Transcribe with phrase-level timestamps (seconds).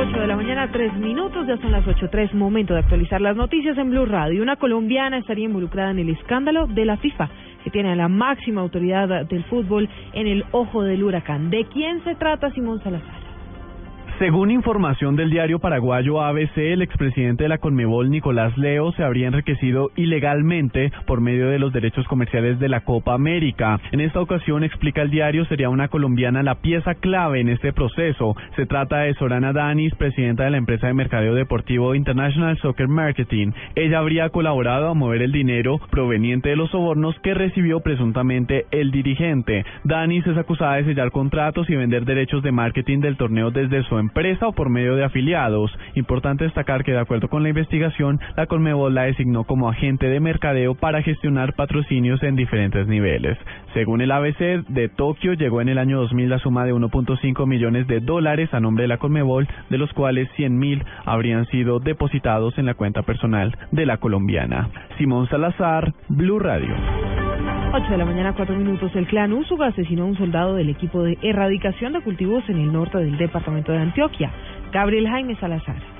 [0.00, 3.76] 8 de la mañana, 3 minutos, ya son las 8.3, momento de actualizar las noticias
[3.76, 4.40] en Blue Radio.
[4.40, 7.28] Una colombiana estaría involucrada en el escándalo de la FIFA,
[7.62, 11.50] que tiene a la máxima autoridad del fútbol en el ojo del huracán.
[11.50, 13.19] ¿De quién se trata Simón Salazar?
[14.20, 19.28] Según información del diario paraguayo ABC, el expresidente de la Conmebol, Nicolás Leo, se habría
[19.28, 23.80] enriquecido ilegalmente por medio de los derechos comerciales de la Copa América.
[23.92, 28.36] En esta ocasión, explica el diario, sería una colombiana la pieza clave en este proceso.
[28.56, 33.52] Se trata de Sorana Danis, presidenta de la empresa de mercadeo deportivo International Soccer Marketing.
[33.74, 38.90] Ella habría colaborado a mover el dinero proveniente de los sobornos que recibió presuntamente el
[38.90, 39.64] dirigente.
[39.84, 43.96] Danis es acusada de sellar contratos y vender derechos de marketing del torneo desde su
[43.96, 45.70] empresa empresa o por medio de afiliados.
[45.94, 50.18] Importante destacar que de acuerdo con la investigación, la Conmebol la designó como agente de
[50.18, 53.38] mercadeo para gestionar patrocinios en diferentes niveles.
[53.72, 57.86] Según el ABC de Tokio, llegó en el año 2000 la suma de 1.5 millones
[57.86, 62.58] de dólares a nombre de la Conmebol, de los cuales 100 mil habrían sido depositados
[62.58, 64.68] en la cuenta personal de la colombiana.
[64.98, 66.74] Simón Salazar, Blue Radio.
[67.72, 68.90] 8 de la mañana, 4 minutos.
[68.96, 72.72] El clan Úsuga asesinó a un soldado del equipo de erradicación de cultivos en el
[72.72, 74.32] norte del departamento de Antioquia.
[74.72, 75.99] Gabriel Jaime Salazar.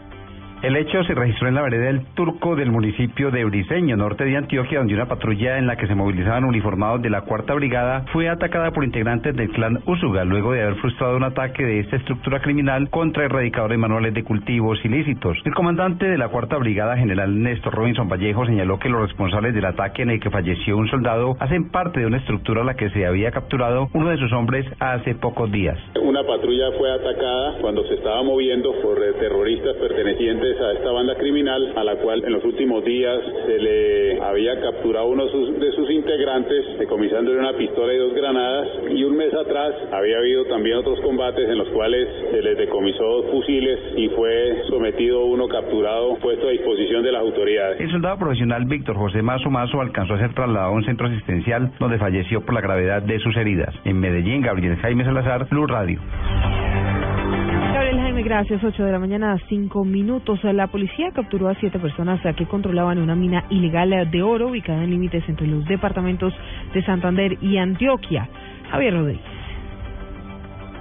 [0.63, 4.37] El hecho se registró en la vereda del Turco del municipio de Briseño, norte de
[4.37, 8.29] Antioquia, donde una patrulla en la que se movilizaban uniformados de la Cuarta Brigada fue
[8.29, 12.43] atacada por integrantes del clan Usuga, luego de haber frustrado un ataque de esta estructura
[12.43, 15.39] criminal contra erradicadores manuales de cultivos ilícitos.
[15.47, 19.65] El comandante de la Cuarta Brigada, general Néstor Robinson Vallejo, señaló que los responsables del
[19.65, 22.91] ataque en el que falleció un soldado hacen parte de una estructura a la que
[22.91, 25.79] se había capturado uno de sus hombres hace pocos días.
[26.03, 29.01] Una patrulla fue atacada cuando se estaba moviendo por
[29.61, 34.61] pertenecientes a esta banda criminal, a la cual en los últimos días se le había
[34.61, 39.75] capturado uno de sus integrantes, decomisándole una pistola y dos granadas, y un mes atrás
[39.93, 44.63] había habido también otros combates en los cuales se les decomisó dos fusiles y fue
[44.69, 47.81] sometido uno capturado, puesto a disposición de las autoridades.
[47.81, 51.73] El soldado profesional Víctor José Mazo Mazo alcanzó a ser trasladado a un centro asistencial
[51.79, 53.75] donde falleció por la gravedad de sus heridas.
[53.85, 56.01] En Medellín, Gabriel Jaime Salazar, Blue Radio.
[57.99, 58.63] Jaime, gracias.
[58.63, 60.43] 8 de la mañana, 5 minutos.
[60.45, 64.91] La policía capturó a siete personas que controlaban una mina ilegal de oro ubicada en
[64.91, 66.33] límites entre los departamentos
[66.73, 68.29] de Santander y Antioquia.
[68.71, 69.30] Javier Rodríguez.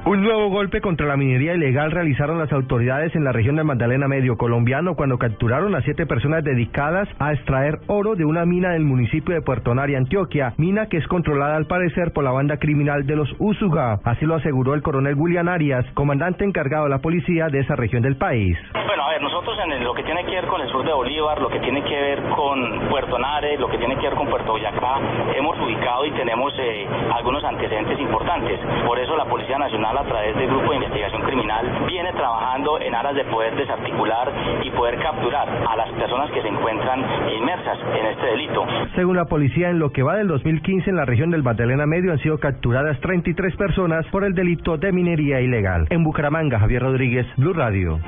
[0.05, 4.07] Un nuevo golpe contra la minería ilegal realizaron las autoridades en la región de Magdalena
[4.07, 8.85] Medio colombiano cuando capturaron a siete personas dedicadas a extraer oro de una mina del
[8.85, 13.05] municipio de Puerto Nari, Antioquia, mina que es controlada al parecer por la banda criminal
[13.05, 13.99] de los Usuga.
[14.05, 18.01] Así lo aseguró el coronel William Arias, comandante encargado de la policía de esa región
[18.01, 18.57] del país.
[18.73, 21.41] Bueno, a ver, nosotros en lo que tiene que ver con el sur de Bolívar,
[21.41, 24.53] lo que tiene que ver con Puerto Nare, lo que tiene que ver con Puerto
[24.53, 24.99] Boyacá,
[25.35, 28.59] hemos ubicado y tenemos eh, algunos antecedentes importantes.
[28.87, 32.93] Por eso la Policía Nacional a través del Grupo de Investigación Criminal viene trabajando en
[32.93, 34.31] aras de poder desarticular
[34.63, 37.03] y poder capturar a las personas que se encuentran
[37.37, 38.65] inmersas en este delito.
[38.95, 42.11] Según la policía, en lo que va del 2015 en la región del Magdalena Medio
[42.11, 45.87] han sido capturadas 33 personas por el delito de minería ilegal.
[45.89, 47.99] En Bucaramanga, Javier Rodríguez, Blue Radio.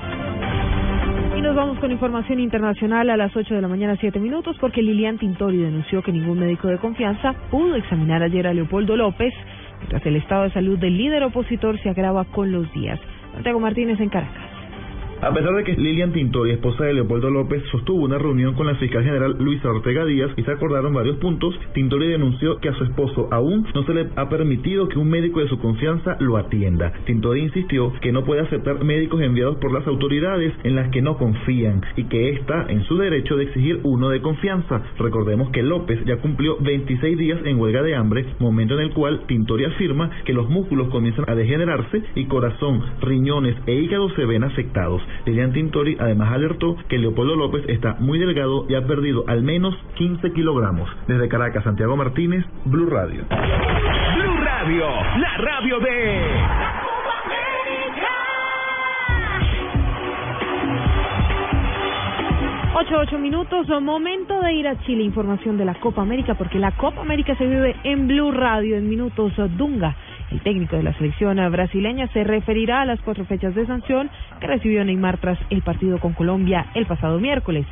[1.36, 4.84] Y nos vamos con información internacional a las 8 de la mañana, 7 minutos, porque
[4.84, 9.34] Lilian Tintori denunció que ningún médico de confianza pudo examinar ayer a Leopoldo López
[9.82, 13.00] mientras el estado de salud del líder opositor se agrava con los días.
[13.34, 14.51] Santiago Martínez en Caracas.
[15.22, 18.74] A pesar de que Lilian Tintori, esposa de Leopoldo López, sostuvo una reunión con la
[18.74, 22.86] fiscal general Luisa Ortega Díaz y se acordaron varios puntos, Tintori denunció que a su
[22.86, 26.92] esposo aún no se le ha permitido que un médico de su confianza lo atienda.
[27.06, 31.20] Tintori insistió que no puede aceptar médicos enviados por las autoridades en las que no
[31.20, 34.82] confían y que está en su derecho de exigir uno de confianza.
[34.98, 39.22] Recordemos que López ya cumplió 26 días en huelga de hambre, momento en el cual
[39.28, 44.44] Tintori afirma que los músculos comienzan a degenerarse y corazón, riñones e hígado se ven
[44.44, 45.04] afectados.
[45.26, 49.76] Lilian Tintori además alertó que Leopoldo López está muy delgado y ha perdido al menos
[49.96, 50.90] 15 kilogramos.
[51.08, 53.24] Desde Caracas, Santiago Martínez, Blue Radio.
[53.30, 54.88] Blue Radio,
[55.20, 56.72] la radio de...
[62.74, 66.72] Ocho, ocho minutos, momento de ir a Chile, información de la Copa América, porque la
[66.72, 69.96] Copa América se vive en Blue Radio en minutos Dunga
[70.32, 74.48] el técnico de la selección brasileña se referirá a las cuatro fechas de sanción que
[74.48, 77.66] recibió Neymar tras el partido con Colombia el pasado miércoles.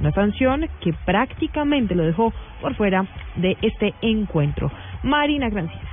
[0.00, 4.70] Una sanción que prácticamente lo dejó por fuera de este encuentro.
[5.02, 5.85] Marina Grancina.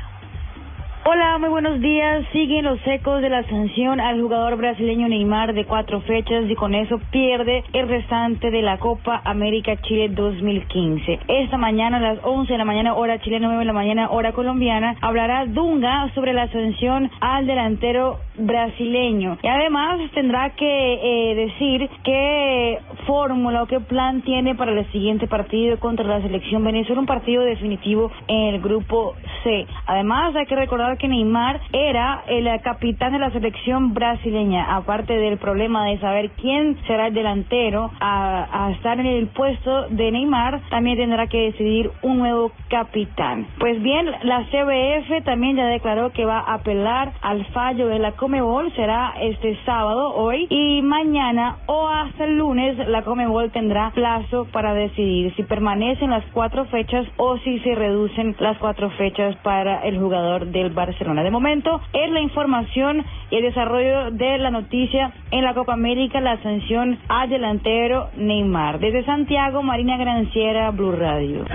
[1.05, 2.25] Hola, muy buenos días.
[2.31, 6.73] Siguen los ecos de la sanción al jugador brasileño Neymar de cuatro fechas y con
[6.73, 11.19] eso pierde el restante de la Copa América Chile 2015.
[11.27, 14.31] Esta mañana a las 11 de la mañana hora chilena, 9 de la mañana hora
[14.31, 19.39] colombiana, hablará Dunga sobre la sanción al delantero brasileño.
[19.43, 25.27] Y además tendrá que eh, decir qué fórmula o qué plan tiene para el siguiente
[25.27, 29.67] partido contra la selección Venezuela, un partido definitivo en el grupo C.
[29.85, 35.37] Además hay que recordar que Neymar era el capitán de la selección brasileña, aparte del
[35.37, 40.97] problema de saber quién será el delantero a, estar en el puesto de Neymar, también
[40.97, 43.47] tendrá que decidir un nuevo capitán.
[43.59, 48.13] Pues bien, la CBF también ya declaró que va a apelar al fallo de la
[48.13, 54.47] Comebol, será este sábado, hoy, y mañana o hasta el lunes la Comebol tendrá plazo
[54.51, 59.83] para decidir si permanecen las cuatro fechas o si se reducen las cuatro fechas para
[59.83, 60.82] el jugador del Barcelona.
[60.85, 66.19] De momento, es la información y el desarrollo de la noticia en la Copa América,
[66.19, 68.79] la sanción al delantero Neymar.
[68.79, 71.45] Desde Santiago, Marina Granciera, Blue Radio.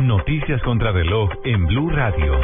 [0.00, 2.40] Noticias contra reloj en Blue Radio.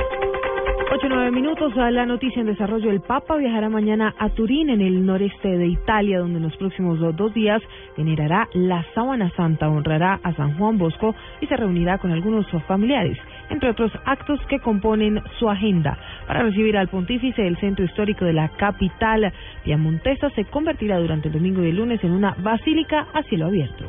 [0.93, 2.91] Ocho nueve minutos a la noticia en desarrollo.
[2.91, 6.99] El Papa viajará mañana a Turín, en el noreste de Italia, donde en los próximos
[7.17, 7.61] dos días
[7.99, 13.19] venerará la Sábana Santa, honrará a San Juan Bosco y se reunirá con algunos familiares,
[13.51, 15.99] entre otros actos que componen su agenda.
[16.27, 19.33] Para recibir al pontífice, el centro histórico de la capital
[19.65, 23.85] piamontesa se convertirá durante el domingo y el lunes en una basílica a cielo abierto.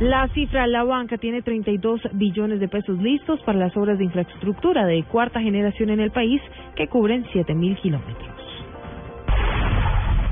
[0.00, 4.86] La cifra, la banca tiene 32 billones de pesos listos para las obras de infraestructura
[4.86, 6.40] de cuarta generación en el país
[6.74, 8.39] que cubren 7.000 kilómetros.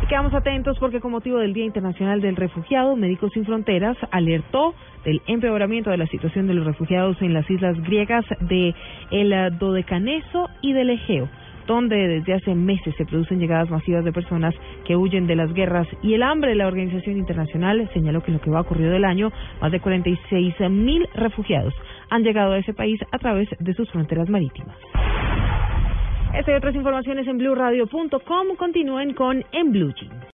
[0.09, 4.73] Quedamos atentos porque con motivo del Día Internacional del Refugiado, Médicos Sin Fronteras alertó
[5.05, 8.75] del empeoramiento de la situación de los refugiados en las islas griegas de
[9.11, 11.29] el Dodecaneso y del Egeo
[11.67, 14.55] donde desde hace meses se producen llegadas masivas de personas
[14.87, 16.55] que huyen de las guerras y el hambre.
[16.55, 20.55] La Organización Internacional señaló que en lo que va ocurrido del año, más de 46
[20.71, 21.75] mil refugiados
[22.09, 24.79] han llegado a ese país a través de sus fronteras marítimas.
[26.39, 28.57] Esta y otras informaciones en blueradio.com.
[28.57, 29.93] Continúen con En Blue.